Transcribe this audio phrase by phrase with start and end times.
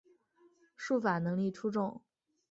[0.75, 2.01] 术法能力出众。